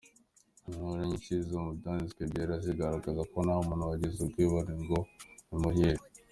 Inkuru 0.67 0.93
nyinshi 1.07 1.33
zo 1.49 1.57
mu 1.63 1.71
Byanditswe 1.77 2.21
byera 2.29 2.53
zigaragaza 2.65 3.21
ko 3.31 3.37
nta 3.45 3.55
muntu 3.67 3.89
wagize 3.89 4.17
ubwibone 4.21 4.71
ngo 4.83 4.97
bimuhire. 5.49 6.01